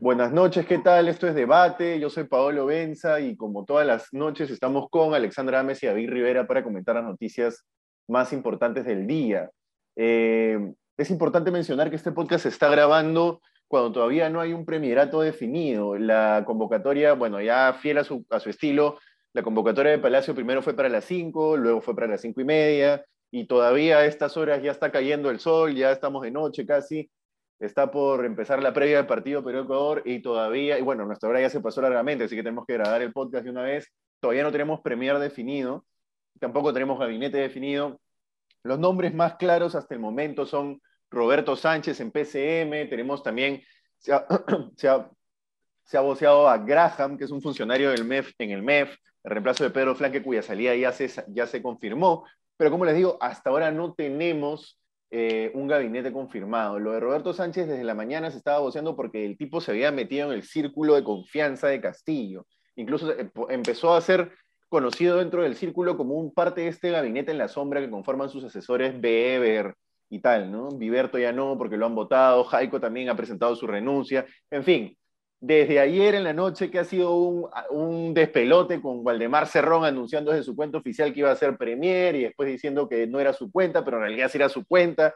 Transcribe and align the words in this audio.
Buenas 0.00 0.32
noches, 0.32 0.66
¿qué 0.66 0.78
tal? 0.78 1.08
Esto 1.08 1.26
es 1.26 1.34
Debate, 1.34 1.98
yo 1.98 2.10
soy 2.10 2.24
Paolo 2.24 2.66
Benza 2.66 3.20
y 3.20 3.36
como 3.36 3.64
todas 3.64 3.86
las 3.86 4.12
noches 4.12 4.50
estamos 4.50 4.88
con 4.88 5.14
Alexandra 5.14 5.60
Ames 5.60 5.82
y 5.82 5.86
David 5.86 6.10
Rivera 6.10 6.46
para 6.46 6.62
comentar 6.62 6.94
las 6.94 7.04
noticias 7.04 7.64
más 8.08 8.32
importantes 8.32 8.84
del 8.84 9.06
día. 9.06 9.50
Eh, 9.96 10.72
es 10.96 11.10
importante 11.10 11.50
mencionar 11.50 11.90
que 11.90 11.96
este 11.96 12.12
podcast 12.12 12.44
se 12.44 12.50
está 12.50 12.68
grabando 12.68 13.40
cuando 13.68 13.92
todavía 13.92 14.30
no 14.30 14.40
hay 14.40 14.52
un 14.52 14.64
premierato 14.64 15.20
definido. 15.20 15.96
La 15.96 16.44
convocatoria, 16.46 17.14
bueno, 17.14 17.40
ya 17.40 17.72
fiel 17.80 17.98
a 17.98 18.04
su, 18.04 18.24
estilo, 18.46 18.98
la 19.32 19.42
convocatoria 19.42 19.92
de 19.92 19.98
Palacio 19.98 20.34
primero 20.34 20.62
fue 20.62 20.74
para 20.74 20.88
las 20.88 21.04
5, 21.04 21.56
luego 21.56 21.80
fue 21.80 21.94
para 21.94 22.06
las 22.06 22.20
5 22.20 22.40
y 22.40 22.44
media, 22.44 23.04
y 23.30 23.46
todavía 23.46 23.98
a 23.98 24.06
estas 24.06 24.36
horas 24.36 24.62
ya 24.62 24.70
está 24.70 24.90
cayendo 24.92 25.30
el 25.30 25.40
sol, 25.40 25.74
ya 25.74 25.90
estamos 25.92 26.22
de 26.22 26.30
noche 26.30 26.64
casi, 26.64 27.10
está 27.58 27.90
por 27.90 28.24
empezar 28.24 28.62
la 28.62 28.72
previa 28.72 28.98
del 28.98 29.06
partido 29.06 29.44
Perú-Ecuador, 29.44 30.02
y 30.04 30.22
todavía, 30.22 30.78
y 30.78 30.82
bueno, 30.82 31.04
nuestra 31.04 31.28
hora 31.28 31.40
ya 31.40 31.50
se 31.50 31.60
pasó 31.60 31.82
largamente, 31.82 32.24
así 32.24 32.36
que 32.36 32.42
tenemos 32.42 32.66
que 32.66 32.74
grabar 32.74 33.02
el 33.02 33.12
podcast 33.12 33.44
de 33.44 33.50
una 33.50 33.62
vez. 33.62 33.92
Todavía 34.20 34.44
no 34.44 34.52
tenemos 34.52 34.80
premier 34.80 35.18
definido, 35.18 35.84
tampoco 36.40 36.72
tenemos 36.72 36.98
gabinete 36.98 37.38
definido. 37.38 38.00
Los 38.62 38.78
nombres 38.78 39.14
más 39.14 39.36
claros 39.36 39.74
hasta 39.74 39.94
el 39.94 40.00
momento 40.00 40.46
son 40.46 40.80
Roberto 41.10 41.56
Sánchez 41.56 42.00
en 42.00 42.10
PCM, 42.10 42.88
tenemos 42.88 43.22
también, 43.22 43.62
se 43.98 44.12
ha, 44.12 44.26
se 45.84 45.98
voceado 45.98 46.48
a 46.48 46.58
Graham, 46.58 47.16
que 47.16 47.24
es 47.24 47.30
un 47.30 47.40
funcionario 47.42 47.90
del 47.90 48.04
MEF 48.04 48.32
en 48.38 48.50
el 48.50 48.62
MEF, 48.62 48.96
el 49.24 49.30
reemplazo 49.30 49.64
de 49.64 49.70
Pedro 49.70 49.94
Flanque, 49.94 50.22
cuya 50.22 50.42
salida 50.42 50.74
ya 50.74 50.92
se, 50.92 51.10
ya 51.28 51.46
se 51.46 51.62
confirmó, 51.62 52.24
pero 52.56 52.70
como 52.70 52.84
les 52.84 52.96
digo, 52.96 53.18
hasta 53.20 53.50
ahora 53.50 53.70
no 53.70 53.94
tenemos 53.94 54.80
eh, 55.10 55.50
un 55.54 55.68
gabinete 55.68 56.12
confirmado. 56.12 56.78
Lo 56.78 56.92
de 56.92 57.00
Roberto 57.00 57.32
Sánchez 57.32 57.68
desde 57.68 57.84
la 57.84 57.94
mañana 57.94 58.30
se 58.30 58.38
estaba 58.38 58.58
voceando 58.58 58.96
porque 58.96 59.24
el 59.24 59.36
tipo 59.36 59.60
se 59.60 59.70
había 59.70 59.92
metido 59.92 60.30
en 60.30 60.36
el 60.36 60.42
círculo 60.42 60.94
de 60.94 61.04
confianza 61.04 61.68
de 61.68 61.80
Castillo. 61.80 62.46
Incluso 62.74 63.14
empezó 63.48 63.94
a 63.94 64.00
ser 64.00 64.32
conocido 64.68 65.18
dentro 65.18 65.42
del 65.42 65.54
círculo 65.54 65.96
como 65.96 66.14
un 66.14 66.34
parte 66.34 66.62
de 66.62 66.68
este 66.68 66.90
gabinete 66.90 67.30
en 67.30 67.38
la 67.38 67.48
sombra 67.48 67.80
que 67.80 67.90
conforman 67.90 68.30
sus 68.30 68.44
asesores 68.44 69.00
Beber, 69.00 69.74
y 70.08 70.20
tal, 70.20 70.50
¿no? 70.50 70.68
Viverto 70.70 71.18
ya 71.18 71.32
no, 71.32 71.58
porque 71.58 71.76
lo 71.76 71.86
han 71.86 71.94
votado, 71.94 72.44
Jaico 72.44 72.80
también 72.80 73.08
ha 73.08 73.16
presentado 73.16 73.56
su 73.56 73.66
renuncia, 73.66 74.26
en 74.50 74.64
fin, 74.64 74.96
desde 75.40 75.78
ayer 75.80 76.14
en 76.14 76.24
la 76.24 76.32
noche 76.32 76.70
que 76.70 76.78
ha 76.78 76.84
sido 76.84 77.14
un, 77.14 77.48
un, 77.70 78.14
despelote 78.14 78.80
con 78.80 79.04
Waldemar 79.04 79.46
Cerrón 79.46 79.84
anunciando 79.84 80.30
desde 80.32 80.44
su 80.44 80.56
cuenta 80.56 80.78
oficial 80.78 81.12
que 81.12 81.20
iba 81.20 81.30
a 81.30 81.36
ser 81.36 81.56
premier 81.56 82.16
y 82.16 82.22
después 82.24 82.48
diciendo 82.48 82.88
que 82.88 83.06
no 83.06 83.20
era 83.20 83.32
su 83.32 83.50
cuenta, 83.52 83.84
pero 83.84 83.98
en 83.98 84.04
realidad 84.04 84.30
sí 84.30 84.38
era 84.38 84.48
su 84.48 84.64
cuenta. 84.66 85.14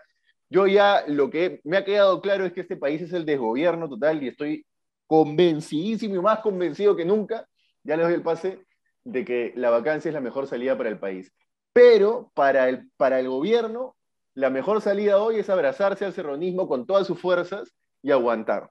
Yo 0.50 0.66
ya 0.66 1.04
lo 1.06 1.30
que 1.30 1.60
me 1.64 1.78
ha 1.78 1.84
quedado 1.84 2.20
claro 2.20 2.44
es 2.44 2.52
que 2.52 2.60
este 2.60 2.76
país 2.76 3.00
es 3.00 3.12
el 3.12 3.24
desgobierno 3.24 3.88
total 3.88 4.22
y 4.22 4.28
estoy 4.28 4.66
convencidísimo 5.06 6.16
y 6.16 6.20
más 6.20 6.40
convencido 6.40 6.96
que 6.96 7.04
nunca, 7.04 7.46
ya 7.82 7.96
les 7.96 8.06
doy 8.06 8.14
el 8.14 8.22
pase, 8.22 8.64
de 9.04 9.24
que 9.24 9.52
la 9.56 9.70
vacancia 9.70 10.08
es 10.08 10.14
la 10.14 10.20
mejor 10.20 10.46
salida 10.46 10.76
para 10.76 10.90
el 10.90 10.98
país. 10.98 11.32
Pero 11.72 12.30
para 12.34 12.68
el, 12.68 12.90
para 12.96 13.20
el 13.20 13.28
gobierno 13.28 13.96
la 14.34 14.50
mejor 14.50 14.80
salida 14.80 15.18
hoy 15.18 15.38
es 15.38 15.50
abrazarse 15.50 16.04
al 16.04 16.12
serronismo 16.12 16.68
con 16.68 16.86
todas 16.86 17.06
sus 17.06 17.20
fuerzas 17.20 17.74
y 18.02 18.10
aguantar. 18.10 18.70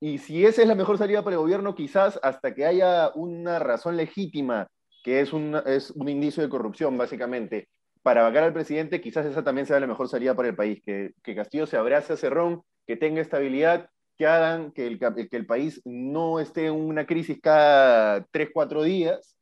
Y 0.00 0.18
si 0.18 0.46
esa 0.46 0.62
es 0.62 0.68
la 0.68 0.74
mejor 0.74 0.98
salida 0.98 1.22
para 1.22 1.34
el 1.34 1.42
gobierno, 1.42 1.74
quizás 1.74 2.18
hasta 2.22 2.54
que 2.54 2.64
haya 2.64 3.10
una 3.14 3.58
razón 3.58 3.96
legítima, 3.96 4.68
que 5.04 5.20
es 5.20 5.32
un, 5.32 5.60
es 5.66 5.90
un 5.90 6.08
indicio 6.08 6.42
de 6.42 6.48
corrupción, 6.48 6.96
básicamente, 6.96 7.68
para 8.02 8.22
vacar 8.22 8.44
al 8.44 8.52
presidente, 8.54 9.00
quizás 9.00 9.26
esa 9.26 9.44
también 9.44 9.66
sea 9.66 9.78
la 9.78 9.86
mejor 9.86 10.08
salida 10.08 10.34
para 10.34 10.48
el 10.48 10.56
país, 10.56 10.80
que, 10.84 11.12
que 11.22 11.34
Castillo 11.34 11.66
se 11.66 11.76
abrace 11.76 12.14
a 12.14 12.16
Cerrón, 12.16 12.62
que 12.86 12.96
tenga 12.96 13.20
estabilidad, 13.20 13.90
que 14.16 14.26
hagan 14.26 14.72
que 14.72 14.86
el, 14.86 14.98
que 14.98 15.36
el 15.36 15.46
país 15.46 15.80
no 15.84 16.40
esté 16.40 16.66
en 16.66 16.74
una 16.74 17.06
crisis 17.06 17.38
cada 17.42 18.24
tres, 18.30 18.50
cuatro 18.52 18.82
días, 18.82 19.36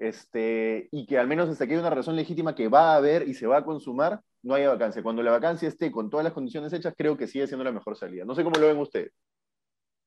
este, 0.00 0.88
y 0.90 1.06
que 1.06 1.18
al 1.18 1.28
menos 1.28 1.48
hasta 1.48 1.66
que 1.66 1.74
haya 1.74 1.82
una 1.82 1.90
razón 1.90 2.16
legítima 2.16 2.54
que 2.54 2.68
va 2.68 2.92
a 2.92 2.96
haber 2.96 3.28
y 3.28 3.34
se 3.34 3.46
va 3.46 3.58
a 3.58 3.64
consumar, 3.64 4.20
no 4.42 4.54
haya 4.54 4.70
vacancia. 4.70 5.02
Cuando 5.02 5.22
la 5.22 5.30
vacancia 5.30 5.68
esté 5.68 5.92
con 5.92 6.08
todas 6.08 6.24
las 6.24 6.32
condiciones 6.32 6.72
hechas, 6.72 6.94
creo 6.96 7.16
que 7.16 7.26
sigue 7.26 7.46
siendo 7.46 7.64
la 7.64 7.72
mejor 7.72 7.96
salida. 7.96 8.24
No 8.24 8.34
sé 8.34 8.42
cómo 8.42 8.58
lo 8.58 8.66
ven 8.66 8.78
ustedes. 8.78 9.12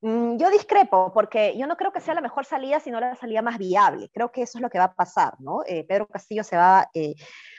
Mm, 0.02 0.38
yo 0.38 0.50
discrepo, 0.50 1.14
porque 1.14 1.58
yo 1.58 1.68
no 1.68 1.78
creo 1.78 1.94
que 1.94 2.02
sea 2.02 2.16
la 2.16 2.22
mejor 2.22 2.44
salida, 2.44 2.80
sino 2.80 3.00
la 3.00 3.16
salida 3.16 3.42
más 3.42 3.58
viable. 3.58 4.10
Creo 4.12 4.32
que 4.32 4.42
eso 4.42 4.58
es 4.58 4.62
lo 4.62 4.70
que 4.70 4.80
va 4.80 4.86
a 4.86 4.96
pasar, 4.96 5.36
¿no? 5.40 5.62
Eh, 5.66 5.86
Pedro 5.88 6.08
Castillo 6.08 6.44
se 6.44 6.58
va 6.58 6.90
eh, 6.94 7.16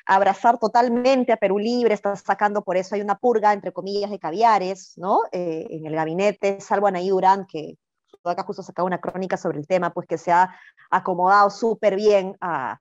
a 0.07 0.17
abrazar 0.17 0.59
totalmente 0.59 1.33
a 1.33 1.39
Perú 1.39 1.59
Libre, 1.59 1.95
está 1.95 2.15
sacando 2.17 2.63
por 2.63 2.77
eso, 2.77 2.97
hay 2.97 3.01
una 3.01 3.17
purga, 3.17 3.53
entre 3.53 3.73
comillas, 3.73 4.11
de 4.11 4.19
caviares, 4.19 4.93
¿no? 4.99 5.21
Eh, 5.33 5.67
en 5.71 5.87
el 5.87 5.95
gabinete, 5.95 6.61
salvo 6.61 6.87
Anaí 6.89 7.09
Durán, 7.09 7.47
que 7.47 7.79
acá 8.31 8.43
justo 8.45 8.63
sacaba 8.63 8.87
una 8.87 9.01
crónica 9.01 9.37
sobre 9.37 9.59
el 9.59 9.67
tema, 9.67 9.93
pues 9.93 10.07
que 10.07 10.19
se 10.19 10.33
ha 10.33 10.55
acomodado 10.91 11.51
súper 11.51 11.97
bien 11.97 12.37
a, 12.41 12.79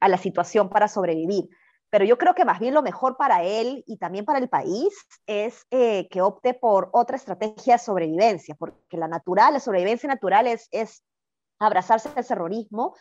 a 0.00 0.08
la 0.08 0.18
situación 0.18 0.68
para 0.68 0.88
sobrevivir 0.88 1.48
pero 1.90 2.04
yo 2.04 2.18
creo 2.18 2.34
que 2.34 2.44
más 2.44 2.60
bien 2.60 2.74
lo 2.74 2.82
mejor 2.82 3.16
para 3.16 3.42
él 3.42 3.82
y 3.86 3.96
también 3.96 4.24
para 4.24 4.38
el 4.38 4.48
país 4.48 4.94
es 5.26 5.66
eh, 5.70 6.06
que 6.10 6.20
opte 6.20 6.54
por 6.54 6.90
otra 6.92 7.16
estrategia 7.16 7.74
de 7.74 7.78
sobrevivencia, 7.78 8.54
porque 8.58 8.96
la 8.96 9.08
natural, 9.08 9.54
la 9.54 9.60
sobrevivencia 9.60 10.08
natural 10.08 10.46
es, 10.46 10.68
es 10.70 11.02
abrazarse 11.58 12.10
al 12.14 12.26
terrorismo, 12.26 12.94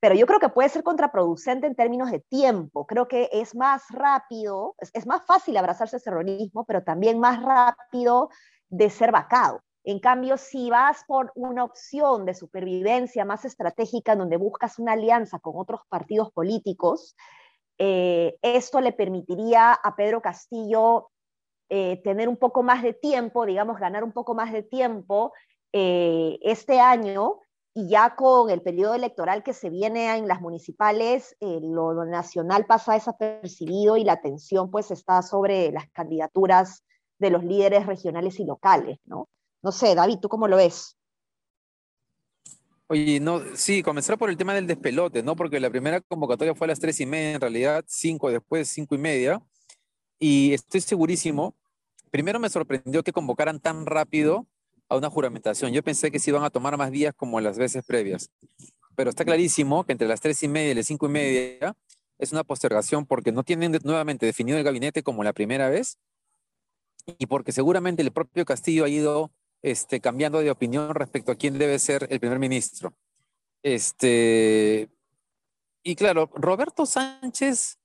pero 0.00 0.14
yo 0.14 0.26
creo 0.26 0.40
que 0.40 0.48
puede 0.48 0.70
ser 0.70 0.82
contraproducente 0.82 1.66
en 1.66 1.74
términos 1.74 2.10
de 2.10 2.20
tiempo. 2.20 2.86
Creo 2.86 3.06
que 3.08 3.28
es 3.32 3.54
más 3.54 3.82
rápido, 3.90 4.74
es, 4.78 4.90
es 4.94 5.06
más 5.06 5.26
fácil 5.26 5.58
abrazarse 5.58 5.96
al 5.96 6.02
terrorismo, 6.02 6.64
pero 6.64 6.82
también 6.82 7.20
más 7.20 7.42
rápido 7.42 8.30
de 8.70 8.88
ser 8.88 9.12
vacado. 9.12 9.60
En 9.84 9.98
cambio, 9.98 10.36
si 10.36 10.68
vas 10.68 11.04
por 11.06 11.32
una 11.34 11.64
opción 11.64 12.26
de 12.26 12.34
supervivencia 12.34 13.24
más 13.24 13.44
estratégica, 13.44 14.14
donde 14.14 14.36
buscas 14.36 14.78
una 14.78 14.92
alianza 14.92 15.38
con 15.38 15.54
otros 15.56 15.80
partidos 15.88 16.30
políticos, 16.32 17.16
eh, 17.78 18.36
esto 18.42 18.82
le 18.82 18.92
permitiría 18.92 19.72
a 19.72 19.96
Pedro 19.96 20.20
Castillo 20.20 21.08
eh, 21.70 22.00
tener 22.04 22.28
un 22.28 22.36
poco 22.36 22.62
más 22.62 22.82
de 22.82 22.92
tiempo, 22.92 23.46
digamos, 23.46 23.78
ganar 23.80 24.04
un 24.04 24.12
poco 24.12 24.34
más 24.34 24.52
de 24.52 24.62
tiempo 24.62 25.32
eh, 25.72 26.38
este 26.42 26.78
año 26.78 27.38
y 27.72 27.88
ya 27.88 28.16
con 28.16 28.50
el 28.50 28.60
periodo 28.60 28.94
electoral 28.94 29.42
que 29.42 29.54
se 29.54 29.70
viene 29.70 30.14
en 30.14 30.28
las 30.28 30.42
municipales, 30.42 31.36
lo 31.40 32.04
nacional 32.04 32.66
pasa 32.66 32.94
desapercibido 32.94 33.96
y 33.96 34.04
la 34.04 34.14
atención 34.14 34.70
pues 34.70 34.90
está 34.90 35.22
sobre 35.22 35.70
las 35.70 35.88
candidaturas 35.92 36.84
de 37.18 37.30
los 37.30 37.44
líderes 37.44 37.86
regionales 37.86 38.40
y 38.40 38.44
locales, 38.44 38.98
¿no? 39.04 39.28
No 39.62 39.72
sé, 39.72 39.94
David, 39.94 40.18
¿tú 40.20 40.28
cómo 40.28 40.48
lo 40.48 40.56
ves? 40.56 40.96
Oye, 42.86 43.20
no, 43.20 43.40
sí, 43.54 43.82
comenzar 43.82 44.18
por 44.18 44.30
el 44.30 44.36
tema 44.36 44.54
del 44.54 44.66
despelote, 44.66 45.22
¿no? 45.22 45.36
Porque 45.36 45.60
la 45.60 45.70
primera 45.70 46.00
convocatoria 46.00 46.54
fue 46.54 46.66
a 46.66 46.68
las 46.68 46.80
tres 46.80 46.98
y 47.00 47.06
media, 47.06 47.34
en 47.34 47.40
realidad, 47.40 47.84
cinco 47.86 48.30
después, 48.30 48.68
cinco 48.68 48.94
y 48.94 48.98
media. 48.98 49.40
Y 50.18 50.52
estoy 50.52 50.80
segurísimo, 50.80 51.54
primero 52.10 52.40
me 52.40 52.50
sorprendió 52.50 53.02
que 53.02 53.12
convocaran 53.12 53.60
tan 53.60 53.86
rápido 53.86 54.46
a 54.88 54.96
una 54.96 55.08
juramentación. 55.08 55.72
Yo 55.72 55.82
pensé 55.84 56.10
que 56.10 56.18
se 56.18 56.30
iban 56.30 56.42
a 56.42 56.50
tomar 56.50 56.76
más 56.76 56.90
días 56.90 57.14
como 57.14 57.40
las 57.40 57.58
veces 57.58 57.84
previas. 57.86 58.30
Pero 58.96 59.08
está 59.08 59.24
clarísimo 59.24 59.84
que 59.84 59.92
entre 59.92 60.08
las 60.08 60.20
tres 60.20 60.42
y 60.42 60.48
media 60.48 60.72
y 60.72 60.74
las 60.74 60.86
cinco 60.86 61.06
y 61.06 61.10
media 61.10 61.76
es 62.18 62.32
una 62.32 62.44
postergación 62.44 63.06
porque 63.06 63.32
no 63.32 63.44
tienen 63.44 63.78
nuevamente 63.84 64.26
definido 64.26 64.58
el 64.58 64.64
gabinete 64.64 65.02
como 65.02 65.24
la 65.24 65.32
primera 65.32 65.70
vez 65.70 65.98
y 67.18 67.26
porque 67.26 67.52
seguramente 67.52 68.02
el 68.02 68.10
propio 68.10 68.44
Castillo 68.44 68.84
ha 68.84 68.88
ido 68.88 69.30
este, 69.62 70.00
cambiando 70.00 70.40
de 70.40 70.50
opinión 70.50 70.94
respecto 70.94 71.32
a 71.32 71.36
quién 71.36 71.58
debe 71.58 71.78
ser 71.78 72.06
el 72.10 72.20
primer 72.20 72.38
ministro. 72.38 72.94
Este, 73.62 74.88
y 75.82 75.94
claro, 75.96 76.30
Roberto 76.34 76.86
Sánchez 76.86 77.78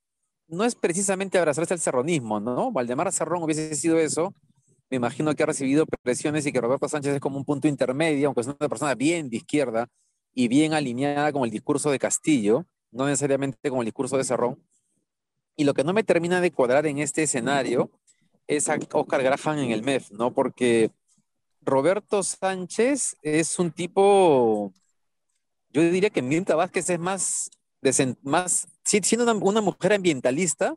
no 0.48 0.64
es 0.64 0.76
precisamente 0.76 1.38
abrazarse 1.38 1.74
al 1.74 1.80
serronismo, 1.80 2.40
¿no? 2.40 2.72
Valdemar 2.72 3.12
Cerrón 3.12 3.44
hubiese 3.44 3.74
sido 3.76 3.98
eso. 4.00 4.34
Me 4.90 4.98
imagino 4.98 5.34
que 5.34 5.44
ha 5.44 5.48
recibido 5.48 5.86
presiones 6.04 6.46
y 6.46 6.52
que 6.52 6.62
Roberto 6.62 6.88
Sánchez 6.88 7.16
es 7.16 7.20
como 7.20 7.38
un 7.38 7.46
punto 7.46 7.68
intermedio, 7.68 8.28
aunque 8.28 8.42
es 8.42 8.48
una 8.48 8.70
persona 8.70 8.94
bien 8.96 9.30
de 9.30 9.38
izquierda 9.38 9.88
y 10.34 10.48
bien 10.48 10.74
alineada 10.74 11.32
con 11.32 11.44
el 11.44 11.50
discurso 11.50 11.90
de 11.90 12.00
Castillo, 12.00 12.66
no 12.92 13.06
necesariamente 13.08 13.70
con 13.70 13.80
el 13.80 13.86
discurso 13.86 14.18
de 14.18 14.24
Cerrón. 14.24 14.62
Y 15.56 15.64
lo 15.64 15.74
que 15.74 15.84
no 15.84 15.94
me 15.94 16.04
termina 16.04 16.42
de 16.42 16.52
cuadrar 16.52 16.86
en 16.86 17.00
este 17.00 17.24
escenario 17.24 17.90
es 18.46 18.70
a 18.70 18.78
Oscar 18.94 19.24
Graham 19.24 19.60
en 19.60 19.72
el 19.72 19.84
MEF, 19.84 20.12
¿no? 20.12 20.34
Porque 20.34 20.92
Roberto 21.66 22.22
Sánchez 22.22 23.18
es 23.24 23.58
un 23.58 23.72
tipo, 23.72 24.72
yo 25.72 25.82
diría 25.82 26.12
que 26.12 26.22
Mirta 26.22 26.56
Vázquez 26.56 26.90
es 26.92 27.00
más, 27.00 27.50
más 28.22 28.68
siendo 28.84 29.32
una, 29.36 29.62
mujer 29.62 29.94
ambientalista, 29.94 30.76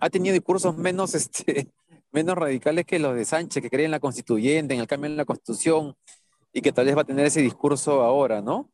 ha 0.00 0.10
tenido 0.10 0.32
discursos 0.32 0.76
menos, 0.76 1.14
este, 1.14 1.68
menos 2.10 2.36
radicales 2.36 2.86
que 2.86 2.98
los 2.98 3.14
de 3.14 3.24
Sánchez, 3.24 3.62
que 3.62 3.70
creen 3.70 3.86
en 3.86 3.90
la 3.92 4.00
constituyente, 4.00 4.74
en 4.74 4.80
el 4.80 4.86
cambio 4.86 5.10
en 5.10 5.16
la 5.16 5.26
constitución. 5.26 5.94
y 6.52 6.62
que 6.62 6.72
tal 6.72 6.86
vez 6.86 6.96
va 6.96 7.02
a 7.02 7.04
tener 7.04 7.26
ese 7.26 7.42
discurso 7.42 8.02
ahora, 8.02 8.40
¿no? 8.40 8.70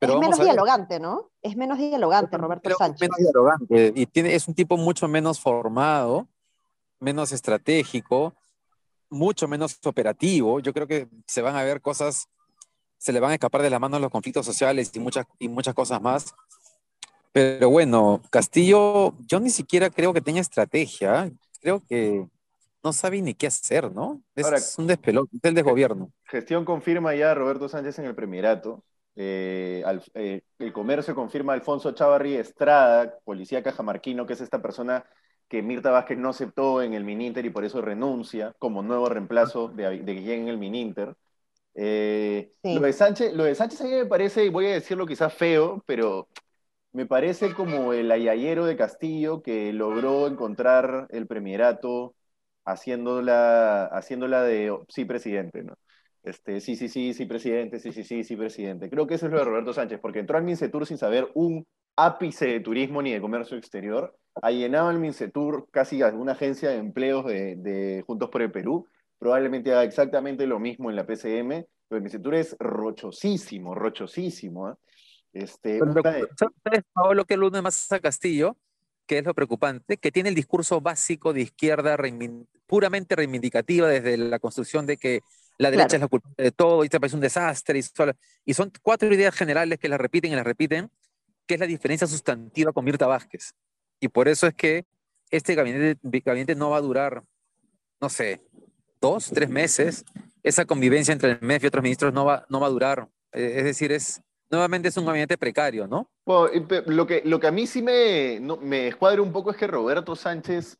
Pero 0.00 0.14
es 0.14 0.20
menos 0.20 0.40
dialogante, 0.40 1.00
¿no? 1.00 1.30
Es 1.40 1.56
menos 1.56 1.78
dialogante, 1.78 2.36
Roberto 2.36 2.70
Sánchez. 2.76 3.00
Menos 3.02 3.18
dialogante 3.18 3.92
y 3.94 4.06
tiene, 4.06 4.34
es 4.34 4.46
un 4.48 4.54
tipo 4.54 4.76
mucho 4.76 5.08
menos 5.08 5.40
formado, 5.40 6.28
menos 7.00 7.32
estratégico, 7.32 8.34
mucho 9.10 9.48
menos 9.48 9.78
operativo. 9.84 10.60
Yo 10.60 10.72
creo 10.72 10.86
que 10.86 11.08
se 11.26 11.42
van 11.42 11.56
a 11.56 11.64
ver 11.64 11.80
cosas, 11.80 12.28
se 12.98 13.12
le 13.12 13.20
van 13.20 13.30
a 13.30 13.34
escapar 13.34 13.62
de 13.62 13.70
las 13.70 13.80
manos 13.80 14.00
los 14.00 14.10
conflictos 14.10 14.46
sociales 14.46 14.90
y 14.94 15.00
muchas, 15.00 15.26
y 15.38 15.48
muchas 15.48 15.74
cosas 15.74 16.00
más. 16.00 16.34
Pero 17.32 17.70
bueno, 17.70 18.22
Castillo, 18.30 19.14
yo 19.26 19.40
ni 19.40 19.50
siquiera 19.50 19.90
creo 19.90 20.12
que 20.12 20.20
tenga 20.20 20.40
estrategia. 20.40 21.30
Creo 21.60 21.82
que 21.86 22.26
no 22.82 22.92
sabe 22.92 23.20
ni 23.20 23.34
qué 23.34 23.46
hacer, 23.46 23.92
¿no? 23.92 24.22
Es 24.34 24.76
un 24.78 24.86
despelote, 24.86 25.36
es 25.36 25.44
el 25.44 25.54
desgobierno. 25.54 26.10
Gestión 26.24 26.64
confirma 26.64 27.14
ya 27.14 27.32
a 27.32 27.34
Roberto 27.34 27.68
Sánchez 27.68 27.98
en 27.98 28.06
el 28.06 28.14
Premierato. 28.14 28.84
Eh, 29.14 29.84
eh, 30.14 30.42
el 30.58 30.72
comercio 30.72 31.14
confirma 31.14 31.52
a 31.52 31.56
Alfonso 31.56 31.92
Chavarri 31.92 32.36
Estrada, 32.36 33.18
policía 33.24 33.62
cajamarquino, 33.62 34.26
que 34.26 34.34
es 34.34 34.40
esta 34.40 34.62
persona 34.62 35.04
que 35.48 35.62
Mirta 35.62 35.90
Vázquez 35.90 36.18
no 36.18 36.30
aceptó 36.30 36.82
en 36.82 36.94
el 36.94 37.04
Mininter 37.04 37.44
y 37.46 37.50
por 37.50 37.64
eso 37.64 37.80
renuncia 37.80 38.54
como 38.58 38.82
nuevo 38.82 39.08
reemplazo 39.08 39.68
de, 39.68 40.02
de 40.02 40.14
Guillén 40.14 40.42
en 40.42 40.48
el 40.48 40.58
Mininter. 40.58 41.14
Eh, 41.74 42.52
lo, 42.64 42.80
de 42.80 42.92
Sánchez, 42.92 43.34
lo 43.34 43.44
de 43.44 43.54
Sánchez 43.54 43.80
a 43.80 43.84
mí 43.84 43.90
me 43.90 44.06
parece, 44.06 44.44
y 44.44 44.48
voy 44.48 44.66
a 44.66 44.74
decirlo 44.74 45.06
quizás 45.06 45.32
feo, 45.32 45.82
pero 45.86 46.28
me 46.92 47.06
parece 47.06 47.54
como 47.54 47.92
el 47.92 48.10
ayayero 48.10 48.66
de 48.66 48.76
Castillo 48.76 49.42
que 49.42 49.72
logró 49.72 50.26
encontrar 50.26 51.06
el 51.10 51.26
premierato 51.26 52.14
haciéndola, 52.64 53.86
haciéndola 53.86 54.42
de 54.42 54.76
sí 54.88 55.04
presidente, 55.04 55.62
¿no? 55.62 55.74
Este, 56.22 56.60
sí, 56.60 56.76
sí, 56.76 56.88
sí, 56.88 57.14
sí, 57.14 57.24
presidente, 57.24 57.78
sí, 57.78 57.92
sí, 57.92 58.04
sí, 58.04 58.24
sí, 58.24 58.36
presidente. 58.36 58.90
Creo 58.90 59.06
que 59.06 59.14
eso 59.14 59.26
es 59.26 59.32
lo 59.32 59.38
de 59.38 59.44
Roberto 59.44 59.72
Sánchez, 59.72 60.00
porque 60.00 60.18
entró 60.18 60.36
al 60.36 60.44
Mincetur 60.44 60.86
sin 60.86 60.98
saber 60.98 61.30
un 61.34 61.66
ápice 61.96 62.46
de 62.46 62.60
turismo 62.60 63.00
ni 63.00 63.12
de 63.12 63.20
comercio 63.20 63.56
exterior. 63.56 64.14
Ha 64.42 64.50
llenado 64.50 64.90
el 64.90 64.98
Mincetur 64.98 65.68
casi 65.70 66.02
alguna 66.02 66.32
agencia 66.32 66.70
de 66.70 66.76
empleos 66.76 67.26
de, 67.26 68.02
Juntos 68.06 68.30
por 68.30 68.42
el 68.42 68.52
Perú. 68.52 68.86
Probablemente 69.18 69.72
haga 69.72 69.84
exactamente 69.84 70.46
lo 70.46 70.58
mismo 70.58 70.90
en 70.90 70.96
la 70.96 71.06
PCM, 71.06 71.66
pero 71.88 71.96
el 71.96 72.02
Mincetur 72.02 72.34
es 72.34 72.56
rochosísimo, 72.58 73.74
rochosísimo. 73.74 74.70
¿eh? 74.70 74.74
Este, 75.32 75.80
¿Sabes, 76.36 76.84
Pablo, 76.92 77.24
que 77.24 77.34
es 77.34 77.40
lo 77.40 77.50
más 77.50 77.90
a 77.92 78.00
Castillo? 78.00 78.56
que 79.08 79.18
es 79.18 79.24
lo 79.24 79.34
preocupante, 79.34 79.96
que 79.96 80.12
tiene 80.12 80.28
el 80.28 80.34
discurso 80.34 80.82
básico 80.82 81.32
de 81.32 81.40
izquierda 81.40 81.96
puramente 82.66 83.16
reivindicativa 83.16 83.88
desde 83.88 84.18
la 84.18 84.38
construcción 84.38 84.84
de 84.84 84.98
que 84.98 85.22
la 85.56 85.70
derecha 85.70 85.96
es 85.96 86.02
la 86.02 86.08
culpa 86.08 86.28
de 86.36 86.52
todo, 86.52 86.84
y 86.84 86.86
este 86.86 87.00
país 87.00 87.10
es 87.10 87.14
un 87.14 87.20
desastre, 87.20 87.80
y, 88.44 88.54
son 88.54 88.70
cuatro 88.82 89.12
ideas 89.12 89.34
generales 89.34 89.78
que 89.78 89.88
las 89.88 89.98
repiten 89.98 90.30
y 90.30 90.36
las 90.36 90.44
repiten, 90.44 90.90
que 91.46 91.54
es 91.54 91.60
la 91.60 91.66
diferencia 91.66 92.06
sustantiva 92.06 92.72
con 92.72 92.84
Mirta 92.84 93.06
Vázquez. 93.06 93.54
Y 94.00 94.08
por 94.08 94.28
eso 94.28 94.46
es 94.46 94.54
que 94.54 94.84
este 95.30 95.54
gabinete, 95.54 95.98
gabinete 96.24 96.54
no 96.54 96.70
va 96.70 96.78
a 96.78 96.82
durar, 96.82 97.22
no 98.00 98.08
sé, 98.08 98.40
dos, 99.00 99.30
tres 99.30 99.48
meses. 99.48 100.04
Esa 100.42 100.64
convivencia 100.64 101.12
entre 101.12 101.32
el 101.32 101.38
MEF 101.40 101.64
y 101.64 101.66
otros 101.66 101.82
ministros 101.82 102.12
no 102.12 102.24
va, 102.24 102.46
no 102.48 102.60
va 102.60 102.66
a 102.66 102.70
durar. 102.70 103.08
Eh, 103.32 103.54
es 103.58 103.64
decir, 103.64 103.92
es, 103.92 104.22
nuevamente 104.50 104.88
es 104.88 104.96
un 104.96 105.06
gabinete 105.06 105.36
precario, 105.36 105.86
¿no? 105.86 106.10
lo, 106.26 107.06
que, 107.06 107.22
lo 107.24 107.40
que 107.40 107.46
a 107.46 107.50
mí 107.50 107.66
sí 107.66 107.82
me, 107.82 108.40
me 108.60 108.88
escuadra 108.88 109.22
un 109.22 109.32
poco 109.32 109.50
es 109.50 109.56
que 109.56 109.66
Roberto 109.66 110.14
Sánchez 110.14 110.78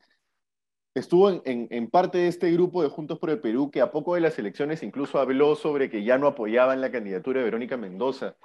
estuvo 0.98 1.42
en, 1.44 1.90
parte 1.90 2.18
de 2.18 2.28
este 2.28 2.50
grupo 2.52 2.82
de 2.82 2.88
Juntos 2.88 3.18
por 3.18 3.30
el 3.30 3.40
Perú 3.40 3.70
que 3.70 3.80
a 3.80 3.90
poco 3.90 4.14
de 4.14 4.20
las 4.20 4.38
elecciones 4.38 4.82
incluso 4.82 5.18
habló 5.18 5.56
sobre 5.56 5.90
que 5.90 6.04
ya 6.04 6.18
no 6.18 6.26
apoyaban 6.26 6.80
la 6.80 6.90
candidatura 6.90 7.38
de 7.38 7.44
Verónica 7.44 7.76
Mendoza. 7.76 8.36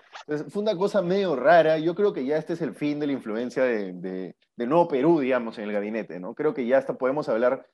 fue 0.50 0.62
una 0.62 0.78
cosa 0.78 1.02
medio 1.02 1.36
rara. 1.36 1.78
Yo 1.78 1.96
creo 1.96 2.14
que 2.14 2.26
ya 2.26 2.38
este 2.38 2.54
es 2.54 2.62
el 2.62 2.74
fin 2.74 3.00
de 3.00 3.08
la 3.08 3.14
influencia 3.14 3.64
de, 3.64 4.36
Nuevo 4.58 4.88
Perú, 4.88 5.20
digamos, 5.20 5.58
en 5.58 5.66
el 5.66 5.74
gabinete, 5.74 6.20
¿no? 6.20 6.34
Creo 6.34 6.54
que 6.54 6.66
ya 6.66 6.78
hasta 6.78 6.94
podemos 6.94 7.28
hablar, 7.30 7.68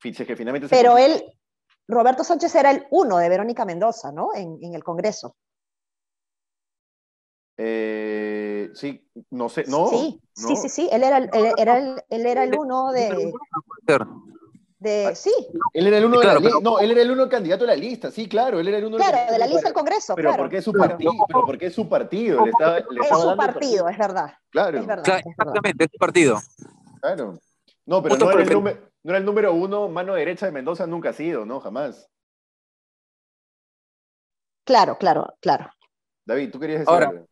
que 0.00 0.36
finalmente... 0.36 0.68
Pero 0.68 0.98
él, 0.98 1.22
Roberto 1.86 2.24
Sánchez 2.24 2.54
era 2.54 2.70
el 2.70 2.86
uno 2.90 3.18
de 3.18 3.28
Verónica 3.28 3.64
Mendoza, 3.64 4.10
¿no? 4.12 4.30
En, 4.34 4.74
el 4.74 4.82
Congreso. 4.82 5.36
Eh, 7.56 8.41
sí, 8.74 9.08
no 9.30 9.48
sé, 9.48 9.64
no. 9.68 9.88
Sí, 9.88 10.20
sí, 10.32 10.56
sí, 10.56 10.68
sí, 10.68 10.88
él 10.92 11.02
era, 11.02 11.18
el, 11.18 11.30
era 11.58 11.78
el, 11.78 12.02
él 12.08 12.26
era 12.26 12.44
el 12.44 12.58
uno 12.58 12.92
de... 12.92 13.32
De, 14.78 15.06
ah, 15.06 15.14
sí. 15.14 15.32
Él 15.74 15.86
era 15.86 15.98
el 15.98 16.06
uno 16.06 16.18
de 16.18 16.26
la 16.26 16.40
No, 16.60 16.80
él 16.80 16.90
era 16.90 17.02
el 17.02 17.10
uno 17.12 17.28
candidato 17.28 17.62
a 17.62 17.68
la 17.68 17.76
lista, 17.76 18.10
sí, 18.10 18.28
claro, 18.28 18.58
él 18.58 18.66
era 18.66 18.78
el 18.78 18.86
uno 18.86 18.96
Claro, 18.96 19.32
de 19.32 19.38
la 19.38 19.46
lista 19.46 19.68
del 19.68 19.74
Congreso. 19.74 20.16
Pero 20.16 20.36
porque 20.36 20.56
es 20.56 20.64
su 20.64 20.72
partido, 20.72 21.12
pero 21.28 21.46
porque 21.46 21.66
es 21.66 21.74
su 21.74 21.88
partido. 21.88 22.44
Le 22.44 22.50
estaba, 22.50 22.78
le 22.80 23.00
es 23.00 23.08
su 23.08 23.36
partido, 23.36 23.88
es 23.88 23.96
verdad. 23.96 24.32
Claro. 24.50 24.80
Es 24.80 24.86
verdad, 24.86 25.20
exactamente, 25.24 25.84
es 25.84 25.90
su 25.92 25.98
partido. 25.98 26.38
Claro. 27.00 27.38
No, 27.86 28.02
pero 28.02 28.16
no 28.16 28.30
era, 28.32 28.42
el 28.42 28.52
número, 28.52 28.80
no 29.04 29.10
era, 29.10 29.18
el 29.18 29.24
número, 29.24 29.54
uno, 29.54 29.88
mano 29.88 30.14
derecha 30.14 30.46
de 30.46 30.52
Mendoza 30.52 30.84
nunca 30.86 31.10
ha 31.10 31.12
sido, 31.12 31.46
¿no? 31.46 31.60
Jamás. 31.60 32.08
Claro, 34.64 34.98
claro, 34.98 35.34
claro. 35.40 35.70
David, 36.24 36.50
tú 36.50 36.58
querías 36.58 36.80
decir 36.80 36.92
Ahora, 36.92 37.24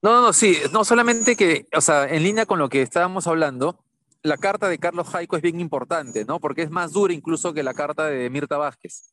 No, 0.00 0.20
no, 0.20 0.32
sí, 0.32 0.56
no 0.72 0.84
solamente 0.84 1.34
que, 1.34 1.66
o 1.74 1.80
sea, 1.80 2.06
en 2.06 2.22
línea 2.22 2.46
con 2.46 2.60
lo 2.60 2.68
que 2.68 2.82
estábamos 2.82 3.26
hablando, 3.26 3.84
la 4.22 4.36
carta 4.36 4.68
de 4.68 4.78
Carlos 4.78 5.08
Jaico 5.08 5.36
es 5.36 5.42
bien 5.42 5.60
importante, 5.60 6.24
¿no? 6.24 6.38
Porque 6.38 6.62
es 6.62 6.70
más 6.70 6.92
dura 6.92 7.12
incluso 7.12 7.52
que 7.52 7.64
la 7.64 7.74
carta 7.74 8.06
de 8.06 8.30
Mirta 8.30 8.56
Vázquez. 8.56 9.12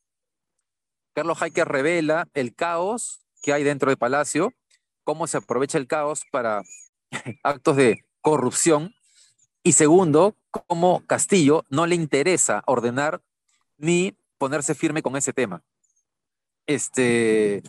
Carlos 1.12 1.38
Jaico 1.38 1.64
revela 1.64 2.28
el 2.34 2.54
caos 2.54 3.20
que 3.42 3.52
hay 3.52 3.64
dentro 3.64 3.90
del 3.90 3.98
Palacio, 3.98 4.52
cómo 5.02 5.26
se 5.26 5.38
aprovecha 5.38 5.78
el 5.78 5.88
caos 5.88 6.22
para 6.30 6.62
actos 7.42 7.76
de 7.76 8.04
corrupción. 8.20 8.94
Y 9.64 9.72
segundo, 9.72 10.36
cómo 10.50 11.04
Castillo 11.06 11.64
no 11.68 11.86
le 11.86 11.96
interesa 11.96 12.62
ordenar 12.66 13.22
ni 13.76 14.16
ponerse 14.38 14.74
firme 14.74 15.02
con 15.02 15.16
ese 15.16 15.32
tema. 15.32 15.62
Este, 16.66 17.62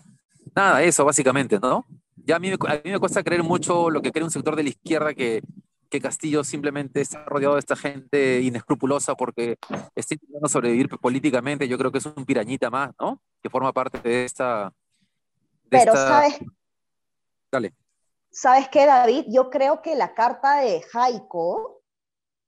nada, 0.56 0.84
eso 0.84 1.04
básicamente, 1.06 1.60
¿no? 1.60 1.86
Ya 2.28 2.36
a 2.36 2.40
mí, 2.40 2.52
a 2.52 2.82
mí 2.84 2.92
me 2.92 3.00
cuesta 3.00 3.24
creer 3.24 3.42
mucho 3.42 3.90
lo 3.90 4.02
que 4.02 4.12
cree 4.12 4.24
un 4.24 4.30
sector 4.30 4.56
de 4.56 4.64
la 4.64 4.70
izquierda 4.70 5.14
que 5.14 5.42
que 5.90 6.02
Castillo 6.02 6.44
simplemente 6.44 7.02
está 7.02 7.24
rodeado 7.26 7.56
de 7.56 7.60
esta 7.60 7.76
gente 7.76 8.42
inescrupulosa 8.42 9.16
porque 9.16 9.58
está 9.96 10.16
intentando 10.16 10.48
sobrevivir 10.48 10.90
políticamente. 10.90 11.68
Yo 11.68 11.78
creo 11.78 11.92
que 11.92 12.00
es 12.00 12.06
un 12.06 12.26
pirañita 12.26 12.70
más, 12.70 12.92
¿no? 13.00 13.22
Que 13.42 13.50
forma 13.50 13.72
parte 13.74 14.00
de 14.00 14.26
esta... 14.26 14.74
Pero, 15.70 15.94
¿sabes? 15.94 16.40
Dale. 17.52 17.74
¿Sabes 18.30 18.70
qué, 18.70 18.86
David? 18.86 19.26
Yo 19.30 19.50
creo 19.50 19.82
que 19.82 19.96
la 19.96 20.14
carta 20.14 20.62
de 20.62 20.82
Jaico 20.82 21.82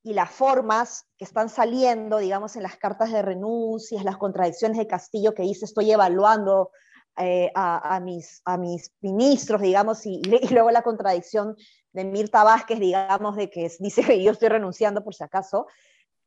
y 0.04 0.14
las 0.14 0.32
formas 0.32 1.06
que 1.18 1.26
están 1.26 1.50
saliendo, 1.50 2.18
digamos, 2.20 2.56
en 2.56 2.64
las 2.64 2.78
cartas 2.78 3.12
de 3.12 3.22
renuncias, 3.22 4.04
las 4.04 4.18
contradicciones 4.18 4.78
de 4.78 4.88
Castillo 4.88 5.34
que 5.34 5.44
dice 5.44 5.66
estoy 5.66 5.92
evaluando 5.92 6.72
eh, 7.20 7.52
a, 7.54 8.00
mis, 8.00 8.42
a 8.46 8.58
mis 8.58 8.92
ministros, 9.02 9.62
digamos, 9.62 10.06
y, 10.06 10.22
y, 10.24 10.48
luego 10.54 10.72
la 10.72 10.82
contradicción 10.82 11.56
de 11.94 12.06
Mirta 12.06 12.44
Vázquez, 12.44 12.80
digamos, 12.80 13.36
de 13.36 13.50
que 13.50 13.70
dice 13.80 14.04
que 14.04 14.24
yo 14.24 14.32
estoy 14.32 14.50
renunciando 14.50 15.04
por 15.04 15.14
si 15.14 15.24
acaso, 15.24 15.68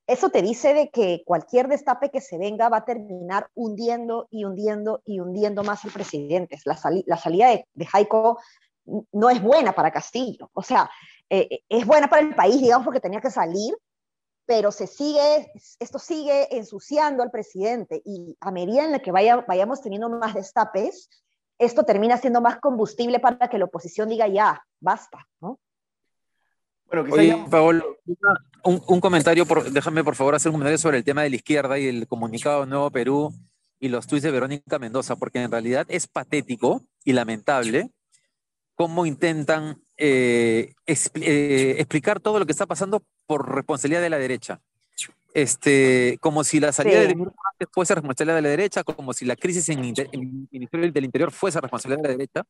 eso 0.07 0.31
te 0.31 0.43
dice 0.43 0.75
de 0.75 0.91
que 0.91 1.23
cualquier 1.25 1.69
destape 1.69 2.11
que 2.11 2.21
se 2.21 2.37
venga 2.37 2.69
va 2.69 2.79
a 2.79 2.85
terminar 2.85 3.49
hundiendo 3.55 4.27
y 4.31 4.45
hundiendo 4.45 5.01
y 5.05 5.21
hundiendo 5.21 5.63
más 5.63 5.85
al 5.85 5.93
presidente. 5.93 6.59
La, 6.65 6.79
la 7.07 7.17
salida 7.17 7.49
de, 7.49 7.67
de, 7.73 7.87
Jaico 7.87 8.39
no 9.13 9.31
es 9.31 9.41
buena 9.41 9.73
para 9.73 9.93
Castillo, 9.93 10.51
o 10.53 10.63
sea, 10.63 10.91
eh, 11.31 11.61
es 11.69 11.87
buena 11.87 12.09
para 12.09 12.23
el 12.23 12.35
país, 12.35 12.61
digamos, 12.61 12.85
porque 12.85 13.01
tenía 13.01 13.21
que 13.21 13.31
salir, 13.31 13.75
pero 14.47 14.73
se 14.73 14.87
sigue, 14.87 15.53
esto 15.79 15.99
sigue 15.99 16.57
ensuciando 16.57 17.23
al 17.23 17.31
presidente 17.31 18.03
y 18.05 18.37
a 18.41 18.51
medida 18.51 18.85
en 18.85 18.93
la 18.93 18.99
que 18.99 19.13
vaya, 19.13 19.45
vayamos 19.47 19.81
teniendo 19.81 20.09
más 20.09 20.35
destapes, 20.35 21.09
esto 21.59 21.85
termina 21.85 22.17
siendo 22.17 22.41
más 22.41 22.59
combustible 22.59 23.21
para 23.21 23.49
que 23.49 23.59
la 23.59 23.67
oposición 23.67 24.09
diga 24.09 24.27
ya, 24.27 24.65
basta, 24.81 25.27
¿no? 25.41 25.59
Bueno, 26.87 27.15
Oye, 27.15 27.47
Paolo, 27.49 27.97
un, 28.65 29.01
comentario, 29.01 29.47
por, 29.47 29.71
déjame 29.71 30.05
por 30.05 30.15
favor 30.15 30.35
hacer 30.35 30.51
un 30.51 30.55
comentario 30.55 30.77
sobre 30.77 30.99
el 30.99 31.05
tema 31.05 31.23
de 31.23 31.31
la 31.31 31.37
izquierda 31.37 31.79
y 31.79 31.87
el 31.87 32.07
comunicado 32.07 32.67
Nuevo 32.67 32.91
Perú 32.91 33.33
y 33.81 33.89
los 33.89 34.07
tuits 34.07 34.23
de 34.23 34.31
Verónica 34.31 34.79
Mendoza, 34.79 35.17
porque 35.17 35.43
en 35.43 35.51
realidad 35.51 35.87
es 35.89 36.07
patético 36.07 36.83
y 37.03 37.15
lamentable 37.15 37.91
cómo 38.75 39.07
intentan 39.07 39.83
eh, 40.05 40.75
eh, 40.87 41.77
explicar 41.79 42.21
todo 42.21 42.39
lo 42.39 42.47
que 42.47 42.53
está 42.53 42.67
pasando 42.67 43.03
por 43.27 43.55
responsabilidad 43.55 44.03
de 44.03 44.11
la 44.11 44.19
derecha 44.19 44.61
este, 45.35 46.19
como 46.21 46.45
si 46.45 46.61
la 46.61 46.73
salida 46.73 47.01
de 47.01 47.09
del 47.09 47.33
fuese 47.73 47.95
responsabilidad 47.95 48.37
de 48.37 48.43
la 48.43 48.49
derecha, 48.49 48.85
como 48.85 49.13
si 49.13 49.25
la 49.25 49.37
crisis 49.37 49.69
en, 49.69 49.79
el 49.85 50.47
Ministerio 50.51 50.91
del 50.93 51.05
Interior 51.05 51.31
fuese 51.31 51.61
responsabilidad 51.61 52.03
de 52.03 52.09
la 52.09 52.17
derecha. 52.17 52.43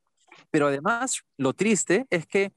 Pero 0.50 0.68
además, 0.68 1.23
lo 1.37 1.52
triste 1.52 2.06
es 2.11 2.26
que 2.26 2.52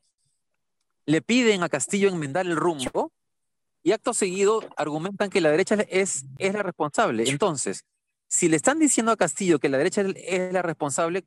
le 1.05 1.21
piden 1.21 1.63
a 1.63 1.69
Castillo 1.69 2.09
enmendar 2.09 2.45
el 2.45 2.55
rumbo 2.55 3.11
y 3.83 3.91
acto 3.91 4.13
seguido 4.13 4.63
argumentan 4.77 5.29
que 5.29 5.41
la 5.41 5.51
derecha 5.51 5.75
es, 5.89 6.25
es 6.39 6.53
la 6.53 6.63
responsable. 6.63 7.29
Entonces, 7.29 7.85
si 8.27 8.49
le 8.49 8.55
están 8.55 8.79
diciendo 8.79 9.11
a 9.11 9.17
Castillo 9.17 9.59
que 9.59 9.69
la 9.69 9.77
derecha 9.77 10.01
es 10.01 10.53
la 10.53 10.63
responsable, 10.63 11.25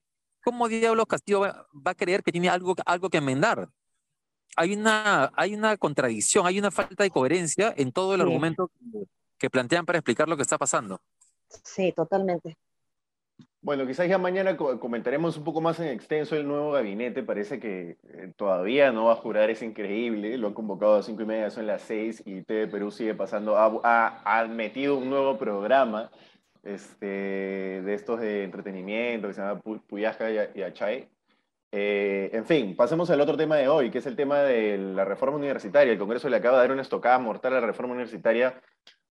¿cómo 0.48 0.66
diablos 0.66 1.04
Castillo 1.04 1.40
va, 1.40 1.90
a 1.90 1.94
creer 1.94 2.22
que 2.22 2.32
tiene 2.32 2.48
algo, 2.48 2.74
algo 2.86 3.10
que 3.10 3.18
enmendar? 3.18 3.68
Hay 4.56 4.72
una, 4.72 5.30
hay 5.36 5.54
una 5.54 5.76
contradicción, 5.76 6.46
hay 6.46 6.58
una 6.58 6.70
falta 6.70 7.04
de 7.04 7.10
coherencia 7.10 7.74
en 7.76 7.92
todo 7.92 8.14
el 8.14 8.22
argumento 8.22 8.70
que 9.36 9.50
plantean 9.50 9.84
para 9.84 9.98
explicar 9.98 10.26
lo 10.26 10.36
que 10.36 10.42
está 10.42 10.56
pasando. 10.56 11.02
Sí, 11.62 11.92
totalmente. 11.92 12.56
Bueno, 13.60 13.86
quizás 13.86 14.08
ya 14.08 14.16
mañana 14.16 14.56
comentaremos 14.56 15.36
un 15.36 15.44
poco 15.44 15.60
más 15.60 15.78
en 15.80 15.88
extenso 15.88 16.34
el 16.34 16.48
nuevo 16.48 16.72
gabinete. 16.72 17.22
Parece 17.22 17.60
que 17.60 17.98
eh, 18.04 18.32
todavía 18.34 18.90
no 18.90 19.04
va 19.04 19.12
a 19.12 19.16
jurar, 19.16 19.50
es 19.50 19.60
increíble. 19.60 20.38
Lo 20.38 20.48
han 20.48 20.54
convocado 20.54 20.94
a 20.94 21.02
cinco 21.02 21.22
y 21.22 21.26
media, 21.26 21.50
son 21.50 21.66
las 21.66 21.82
seis 21.82 22.22
y 22.24 22.40
TV 22.40 22.68
Perú 22.68 22.90
sigue 22.90 23.14
pasando. 23.14 23.54
Ha, 23.58 24.46
metido 24.48 24.96
un 24.96 25.10
nuevo 25.10 25.36
programa 25.36 26.10
este, 26.62 27.06
de 27.06 27.94
estos 27.94 28.20
de 28.20 28.44
entretenimiento 28.44 29.28
que 29.28 29.34
se 29.34 29.40
llama 29.40 29.60
Puyasca 29.60 30.30
y 30.30 30.62
Achay. 30.62 31.08
Eh, 31.70 32.30
en 32.32 32.46
fin, 32.46 32.74
pasemos 32.76 33.10
al 33.10 33.20
otro 33.20 33.36
tema 33.36 33.56
de 33.56 33.68
hoy, 33.68 33.90
que 33.90 33.98
es 33.98 34.06
el 34.06 34.16
tema 34.16 34.40
de 34.40 34.78
la 34.78 35.04
reforma 35.04 35.36
universitaria. 35.36 35.92
El 35.92 35.98
Congreso 35.98 36.28
le 36.28 36.36
acaba 36.36 36.56
de 36.56 36.62
dar 36.62 36.72
una 36.72 36.82
estocada 36.82 37.18
mortal 37.18 37.54
a 37.54 37.60
la 37.60 37.66
reforma 37.66 37.94
universitaria 37.94 38.60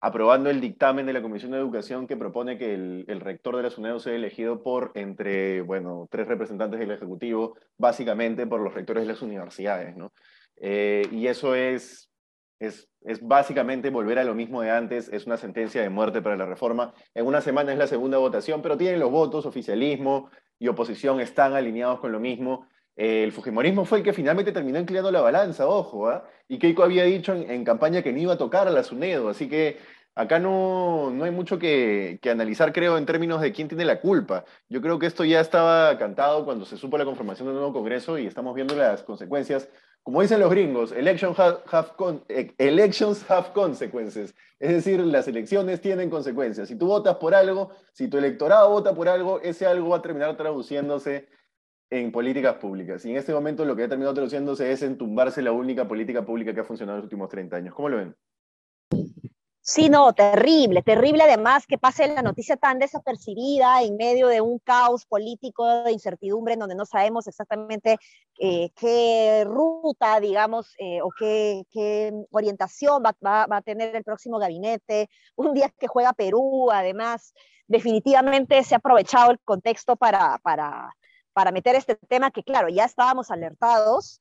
aprobando 0.00 0.48
el 0.48 0.60
dictamen 0.60 1.04
de 1.06 1.12
la 1.12 1.22
Comisión 1.22 1.52
de 1.52 1.58
Educación 1.58 2.06
que 2.06 2.16
propone 2.16 2.56
que 2.56 2.74
el, 2.74 3.20
rector 3.20 3.56
de 3.56 3.62
la 3.62 3.70
SUNEDO 3.70 4.00
sea 4.00 4.14
elegido 4.14 4.62
por 4.62 4.92
entre, 4.94 5.60
bueno, 5.60 6.08
tres 6.10 6.26
representantes 6.26 6.80
del 6.80 6.90
Ejecutivo, 6.90 7.56
básicamente 7.76 8.46
por 8.46 8.60
los 8.60 8.72
rectores 8.72 9.02
de 9.02 9.12
las 9.12 9.20
universidades, 9.20 9.96
¿no? 9.96 10.12
Eh, 10.56 11.06
y 11.12 11.26
eso 11.26 11.54
es, 11.54 12.09
es, 12.60 12.88
es, 13.02 13.26
básicamente 13.26 13.90
volver 13.90 14.20
a 14.20 14.24
lo 14.24 14.36
mismo 14.36 14.62
de 14.62 14.70
antes, 14.70 15.08
es 15.08 15.26
una 15.26 15.36
sentencia 15.36 15.82
de 15.82 15.90
muerte 15.90 16.22
para 16.22 16.36
la 16.36 16.46
reforma. 16.46 16.94
En 17.14 17.26
una 17.26 17.40
semana 17.40 17.72
es 17.72 17.78
la 17.78 17.88
segunda 17.88 18.18
votación, 18.18 18.62
pero 18.62 18.76
tienen 18.76 19.00
los 19.00 19.10
votos, 19.10 19.46
oficialismo 19.46 20.30
y 20.58 20.68
oposición 20.68 21.20
están 21.20 21.54
alineados 21.54 21.98
con 21.98 22.12
lo 22.12 22.20
mismo 22.20 22.68
el 23.00 23.32
Fujimorismo 23.32 23.86
fue 23.86 23.98
el 23.98 24.04
que 24.04 24.12
finalmente 24.12 24.52
terminó 24.52 24.78
inclinando 24.78 25.10
la 25.10 25.22
balanza, 25.22 25.66
ojo, 25.66 26.08
¿ah? 26.08 26.28
Y 26.48 26.58
Keiko 26.58 26.82
había 26.82 27.04
dicho 27.04 27.32
en, 27.34 27.64
campaña 27.64 28.02
que 28.02 28.12
no 28.12 28.18
iba 28.18 28.34
a 28.34 28.38
tocar 28.38 28.68
a 28.68 28.70
la 28.70 28.82
SUNEDO, 28.82 29.30
así 29.30 29.48
que 29.48 29.78
acá 30.14 30.38
no, 30.38 31.10
no 31.10 31.24
hay 31.24 31.30
mucho 31.30 31.58
que, 31.58 32.20
analizar, 32.30 32.74
creo, 32.74 32.98
en 32.98 33.06
términos 33.06 33.40
de 33.40 33.52
quién 33.52 33.68
tiene 33.68 33.86
la 33.86 34.02
culpa. 34.02 34.44
Yo 34.68 34.82
creo 34.82 34.98
que 34.98 35.06
esto 35.06 35.24
ya 35.24 35.40
estaba 35.40 35.96
cantado 35.96 36.44
cuando 36.44 36.66
se 36.66 36.76
supo 36.76 36.98
la 36.98 37.06
conformación 37.06 37.48
del 37.48 37.56
nuevo 37.56 37.72
Congreso 37.72 38.18
y 38.18 38.26
estamos 38.26 38.54
viendo 38.54 38.74
las 38.74 39.02
consecuencias. 39.02 39.70
Como 40.02 40.22
dicen 40.22 40.40
los 40.40 40.50
gringos, 40.50 40.92
elections 40.92 41.38
have, 41.38 41.58
eh, 42.28 42.52
elections 42.58 43.30
have 43.30 43.52
consequences. 43.52 44.34
Es 44.58 44.70
decir, 44.70 45.00
las 45.00 45.28
elecciones 45.28 45.80
tienen 45.80 46.08
consecuencias. 46.08 46.68
Si 46.68 46.76
tú 46.76 46.86
votas 46.86 47.16
por 47.16 47.34
algo, 47.34 47.70
si 47.92 48.08
tu 48.08 48.18
electorado 48.18 48.70
vota 48.70 48.94
por 48.94 49.08
algo, 49.08 49.40
ese 49.40 49.66
algo 49.66 49.90
va 49.90 49.98
a 49.98 50.02
terminar 50.02 50.36
traduciéndose 50.36 51.28
en 51.90 52.12
políticas 52.12 52.54
públicas. 52.56 53.04
Y 53.04 53.10
en 53.10 53.16
este 53.16 53.32
momento 53.32 53.64
lo 53.64 53.76
que 53.76 53.84
ha 53.84 53.88
terminado 53.88 54.14
traduciéndose 54.14 54.72
es 54.72 54.82
entumbarse 54.82 55.42
la 55.42 55.52
única 55.52 55.86
política 55.86 56.24
pública 56.24 56.54
que 56.54 56.60
ha 56.60 56.64
funcionado 56.64 56.96
en 56.96 57.00
los 57.00 57.04
últimos 57.04 57.28
30 57.28 57.56
años. 57.56 57.74
¿Cómo 57.74 57.88
lo 57.88 57.96
ven? 57.98 58.16
Sí, 59.72 59.88
no, 59.88 60.12
terrible, 60.12 60.82
terrible 60.82 61.22
además 61.22 61.64
que 61.64 61.78
pase 61.78 62.08
la 62.08 62.22
noticia 62.22 62.56
tan 62.56 62.80
desapercibida 62.80 63.84
en 63.84 63.96
medio 63.96 64.26
de 64.26 64.40
un 64.40 64.58
caos 64.58 65.06
político 65.06 65.84
de 65.84 65.92
incertidumbre 65.92 66.54
en 66.54 66.58
donde 66.58 66.74
no 66.74 66.84
sabemos 66.84 67.28
exactamente 67.28 67.96
eh, 68.40 68.70
qué 68.74 69.44
ruta, 69.46 70.18
digamos, 70.18 70.74
eh, 70.80 71.00
o 71.02 71.10
qué, 71.16 72.12
orientación 72.32 73.00
va, 73.04 73.46
a 73.48 73.62
tener 73.62 73.94
el 73.94 74.02
próximo 74.02 74.40
gabinete, 74.40 75.08
un 75.36 75.54
día 75.54 75.68
que 75.78 75.86
juega 75.86 76.14
Perú, 76.14 76.70
además, 76.72 77.32
definitivamente 77.68 78.64
se 78.64 78.74
ha 78.74 78.78
aprovechado 78.78 79.30
el 79.30 79.38
contexto 79.38 79.94
para, 79.94 80.38
para 80.42 80.90
para 81.32 81.52
meter 81.52 81.76
este 81.76 81.94
tema 81.94 82.32
que, 82.32 82.42
claro, 82.42 82.68
ya 82.68 82.84
estábamos 82.84 83.30
alertados. 83.30 84.20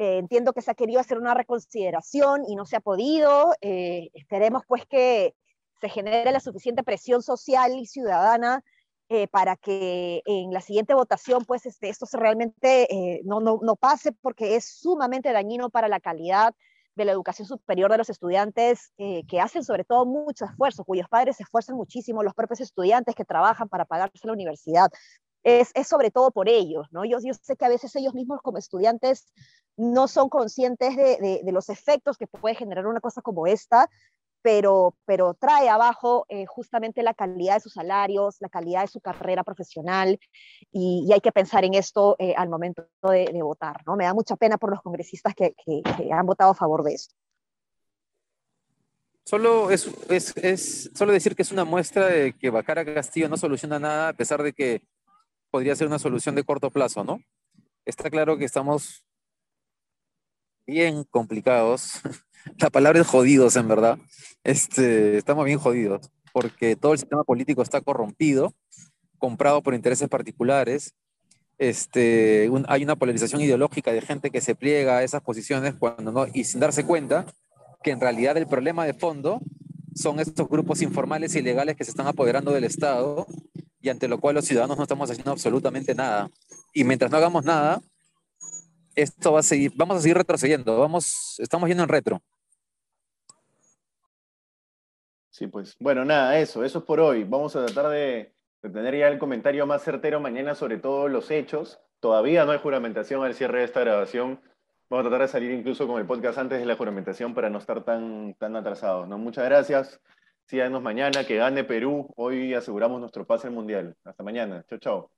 Eh, 0.00 0.16
entiendo 0.16 0.54
que 0.54 0.62
se 0.62 0.70
ha 0.70 0.74
querido 0.74 0.98
hacer 0.98 1.18
una 1.18 1.34
reconsideración 1.34 2.44
y 2.48 2.56
no 2.56 2.64
se 2.64 2.74
ha 2.74 2.80
podido. 2.80 3.52
Eh, 3.60 4.08
esperemos 4.14 4.62
pues 4.66 4.86
que 4.86 5.34
se 5.78 5.90
genere 5.90 6.32
la 6.32 6.40
suficiente 6.40 6.82
presión 6.82 7.20
social 7.22 7.72
y 7.78 7.84
ciudadana 7.84 8.64
eh, 9.10 9.28
para 9.28 9.56
que 9.56 10.22
en 10.24 10.54
la 10.54 10.62
siguiente 10.62 10.94
votación 10.94 11.44
pues 11.44 11.66
este, 11.66 11.90
esto 11.90 12.06
realmente 12.14 13.20
no, 13.24 13.40
no, 13.40 13.60
no 13.62 13.76
pase 13.76 14.12
porque 14.12 14.56
es 14.56 14.64
sumamente 14.64 15.32
dañino 15.32 15.68
para 15.68 15.86
la 15.86 16.00
calidad 16.00 16.54
de 16.94 17.04
la 17.04 17.12
educación 17.12 17.46
superior 17.46 17.90
de 17.90 17.98
los 17.98 18.08
estudiantes 18.08 18.92
que 18.96 19.40
hacen 19.40 19.64
sobre 19.64 19.84
todo 19.84 20.06
mucho 20.06 20.46
esfuerzo, 20.46 20.84
cuyos 20.84 21.08
padres 21.08 21.36
se 21.36 21.42
esfuerzan 21.42 21.76
muchísimo, 21.76 22.22
los 22.22 22.34
propios 22.34 22.60
estudiantes 22.60 23.14
que 23.14 23.24
trabajan 23.24 23.68
para 23.68 23.84
pagarse 23.84 24.26
la 24.26 24.32
universidad 24.32 24.88
es, 25.42 25.72
sobre 25.86 26.10
todo 26.10 26.30
por 26.30 26.48
ellos, 26.48 26.86
¿no? 26.90 27.04
Yo, 27.04 27.18
yo, 27.22 27.32
sé 27.34 27.56
que 27.56 27.64
a 27.64 27.68
veces 27.68 27.94
ellos 27.96 28.14
mismos 28.14 28.40
como 28.42 28.58
estudiantes 28.58 29.32
no 29.76 30.08
son 30.08 30.28
conscientes 30.28 30.96
de, 30.96 31.40
los 31.52 31.68
efectos 31.68 32.18
que 32.18 32.26
puede 32.26 32.54
generar 32.54 32.86
una 32.86 33.00
cosa 33.00 33.22
como 33.22 33.46
esta, 33.46 33.88
pero, 34.42 34.94
pero 35.04 35.34
trae 35.34 35.68
abajo 35.68 36.26
eh, 36.28 36.46
justamente 36.46 37.02
la 37.02 37.14
calidad 37.14 37.54
de 37.54 37.60
sus 37.60 37.74
salarios, 37.74 38.36
la 38.40 38.48
calidad 38.48 38.82
de 38.82 38.88
su 38.88 39.00
carrera 39.00 39.44
profesional, 39.44 40.18
y, 40.70 41.10
hay 41.12 41.20
que 41.20 41.32
pensar 41.32 41.64
en 41.64 41.74
esto 41.74 42.16
eh, 42.18 42.34
al 42.36 42.48
momento 42.48 42.86
de, 43.02 43.42
votar, 43.42 43.82
¿no? 43.86 43.96
Me 43.96 44.04
da 44.04 44.14
mucha 44.14 44.36
pena 44.36 44.58
por 44.58 44.70
los 44.70 44.82
congresistas 44.82 45.34
que, 45.34 45.54
han 46.12 46.26
votado 46.26 46.52
a 46.52 46.54
favor 46.54 46.82
de 46.82 46.94
esto. 46.94 47.14
Solo, 49.24 49.70
es, 49.70 49.88
es, 50.08 50.36
es, 50.36 50.90
solo 50.94 51.12
decir 51.12 51.36
que 51.36 51.42
es 51.42 51.52
una 51.52 51.64
muestra 51.64 52.06
de 52.06 52.32
que 52.36 52.50
Bacara 52.50 52.84
Castillo 52.84 53.28
no 53.28 53.36
soluciona 53.36 53.78
nada, 53.78 54.08
a 54.08 54.12
pesar 54.12 54.42
de 54.42 54.52
que 54.52 54.82
podría 55.50 55.76
ser 55.76 55.86
una 55.86 55.98
solución 55.98 56.34
de 56.34 56.44
corto 56.44 56.70
plazo, 56.70 57.04
¿no? 57.04 57.20
Está 57.84 58.10
claro 58.10 58.38
que 58.38 58.44
estamos 58.44 59.04
bien 60.66 61.04
complicados. 61.04 62.00
La 62.58 62.70
palabra 62.70 63.00
es 63.00 63.06
jodidos, 63.06 63.56
en 63.56 63.68
verdad. 63.68 63.98
Este, 64.44 65.16
estamos 65.16 65.44
bien 65.44 65.58
jodidos, 65.58 66.10
porque 66.32 66.76
todo 66.76 66.92
el 66.92 66.98
sistema 66.98 67.24
político 67.24 67.62
está 67.62 67.80
corrompido, 67.80 68.54
comprado 69.18 69.62
por 69.62 69.74
intereses 69.74 70.08
particulares. 70.08 70.94
Este, 71.58 72.50
hay 72.68 72.82
una 72.82 72.96
polarización 72.96 73.42
ideológica 73.42 73.92
de 73.92 74.00
gente 74.00 74.30
que 74.30 74.40
se 74.40 74.54
pliega 74.54 74.98
a 74.98 75.02
esas 75.02 75.20
posiciones 75.20 75.74
cuando 75.74 76.10
no, 76.10 76.26
y 76.32 76.44
sin 76.44 76.60
darse 76.60 76.86
cuenta 76.86 77.26
que 77.82 77.90
en 77.90 78.00
realidad 78.00 78.36
el 78.38 78.46
problema 78.46 78.86
de 78.86 78.94
fondo 78.94 79.40
son 79.94 80.20
estos 80.20 80.48
grupos 80.48 80.80
informales 80.80 81.34
y 81.34 81.40
ilegales 81.40 81.76
que 81.76 81.84
se 81.84 81.90
están 81.90 82.06
apoderando 82.06 82.52
del 82.52 82.64
Estado 82.64 83.26
y 83.80 83.88
ante 83.88 84.08
lo 84.08 84.18
cual 84.18 84.34
los 84.34 84.44
ciudadanos 84.44 84.76
no 84.76 84.82
estamos 84.82 85.10
haciendo 85.10 85.32
absolutamente 85.32 85.94
nada. 85.94 86.28
Y 86.72 86.84
mientras 86.84 87.10
no 87.10 87.16
hagamos 87.16 87.44
nada, 87.44 87.80
esto 88.94 89.32
va 89.32 89.40
a 89.40 89.42
seguir, 89.42 89.72
vamos 89.74 89.96
a 89.96 90.00
seguir 90.00 90.16
retrocediendo, 90.16 90.78
vamos, 90.78 91.36
estamos 91.38 91.68
yendo 91.68 91.82
en 91.82 91.88
retro. 91.88 92.22
Sí, 95.30 95.46
pues, 95.46 95.74
bueno, 95.80 96.04
nada, 96.04 96.38
eso, 96.38 96.64
eso 96.64 96.80
es 96.80 96.84
por 96.84 97.00
hoy. 97.00 97.24
Vamos 97.24 97.56
a 97.56 97.64
tratar 97.64 97.90
de, 97.90 98.34
tener 98.60 98.94
ya 98.94 99.08
el 99.08 99.18
comentario 99.18 99.66
más 99.66 99.82
certero 99.82 100.20
mañana 100.20 100.54
sobre 100.54 100.76
todos 100.76 101.10
los 101.10 101.30
hechos. 101.30 101.80
Todavía 101.98 102.44
no 102.44 102.52
hay 102.52 102.58
juramentación 102.58 103.24
al 103.24 103.34
cierre 103.34 103.60
de 103.60 103.64
esta 103.64 103.80
grabación. 103.80 104.40
Vamos 104.90 105.06
a 105.06 105.08
tratar 105.08 105.26
de 105.26 105.32
salir 105.32 105.52
incluso 105.52 105.86
con 105.86 105.98
el 105.98 106.06
podcast 106.06 106.36
antes 106.36 106.58
de 106.58 106.66
la 106.66 106.76
juramentación 106.76 107.32
para 107.32 107.48
no 107.48 107.58
estar 107.58 107.82
tan, 107.84 108.34
tan 108.34 108.54
atrasados. 108.54 109.08
¿no? 109.08 109.16
Muchas 109.16 109.46
gracias. 109.46 110.00
Síganos 110.50 110.82
mañana, 110.82 111.24
que 111.24 111.36
gane 111.36 111.62
Perú. 111.62 112.12
Hoy 112.16 112.54
aseguramos 112.54 112.98
nuestro 112.98 113.24
pase 113.24 113.46
al 113.46 113.52
Mundial. 113.52 113.94
Hasta 114.04 114.24
mañana. 114.24 114.64
Chao, 114.68 114.78
chao. 114.80 115.10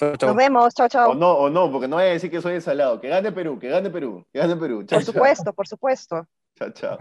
Nos 0.00 0.36
vemos, 0.36 0.72
chao, 0.72 0.88
chao. 0.88 1.10
O 1.10 1.14
no, 1.16 1.32
o 1.32 1.50
no, 1.50 1.72
porque 1.72 1.88
no 1.88 1.96
voy 1.96 2.04
a 2.04 2.10
decir 2.10 2.30
que 2.30 2.40
soy 2.40 2.54
ensalado. 2.54 3.00
Que 3.00 3.08
gane 3.08 3.32
Perú, 3.32 3.58
que 3.58 3.68
gane 3.68 3.90
Perú, 3.90 4.24
que 4.32 4.38
gane 4.38 4.54
Perú. 4.54 4.86
por 4.88 5.02
supuesto, 5.02 5.52
por 5.52 5.66
supuesto. 5.66 6.28
Chao, 6.56 6.70
chao. 6.70 6.98